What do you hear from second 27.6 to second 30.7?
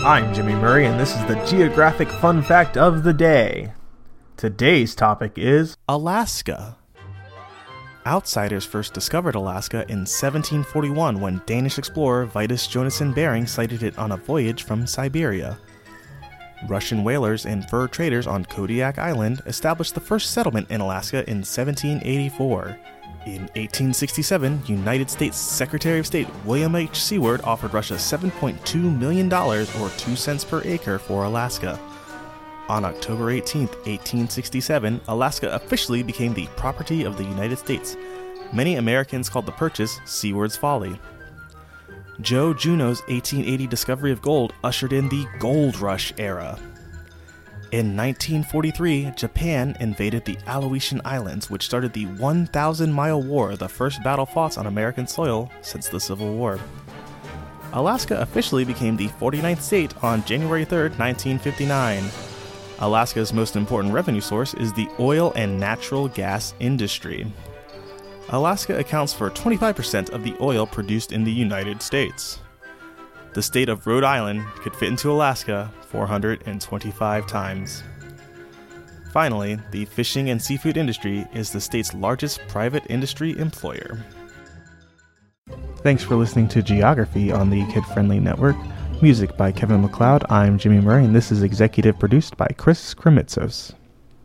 Russia $7.2 million or 2 cents per